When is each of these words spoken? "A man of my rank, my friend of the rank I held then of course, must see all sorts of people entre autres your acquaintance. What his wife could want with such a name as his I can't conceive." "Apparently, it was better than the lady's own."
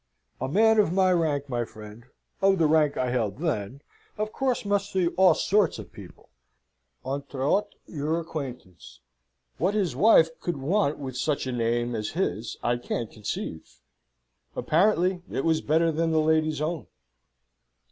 "A 0.39 0.47
man 0.47 0.79
of 0.79 0.91
my 0.91 1.13
rank, 1.13 1.47
my 1.47 1.63
friend 1.63 2.05
of 2.41 2.57
the 2.57 2.65
rank 2.65 2.97
I 2.97 3.11
held 3.11 3.37
then 3.37 3.83
of 4.17 4.31
course, 4.31 4.65
must 4.65 4.91
see 4.91 5.09
all 5.09 5.35
sorts 5.35 5.77
of 5.77 5.91
people 5.93 6.29
entre 7.05 7.43
autres 7.47 7.75
your 7.85 8.19
acquaintance. 8.19 9.01
What 9.59 9.75
his 9.75 9.95
wife 9.95 10.29
could 10.39 10.57
want 10.57 10.97
with 10.97 11.15
such 11.17 11.45
a 11.45 11.51
name 11.51 11.93
as 11.93 12.13
his 12.17 12.57
I 12.63 12.77
can't 12.77 13.11
conceive." 13.11 13.77
"Apparently, 14.55 15.21
it 15.29 15.45
was 15.45 15.61
better 15.61 15.91
than 15.91 16.09
the 16.09 16.19
lady's 16.19 16.61
own." 16.61 16.87